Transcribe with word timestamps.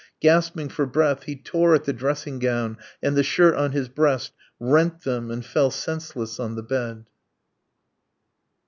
Gasping 0.19 0.69
for 0.69 0.87
breath, 0.87 1.25
he 1.25 1.35
tore 1.35 1.75
at 1.75 1.83
the 1.83 1.93
dressing 1.93 2.39
gown 2.39 2.79
and 3.03 3.15
the 3.15 3.21
shirt 3.21 3.53
on 3.53 3.71
his 3.71 3.87
breast, 3.87 4.33
rent 4.59 5.03
them, 5.03 5.29
and 5.29 5.45
fell 5.45 5.69
senseless 5.69 6.39
on 6.39 6.55
the 6.55 6.63
bed. 6.63 7.05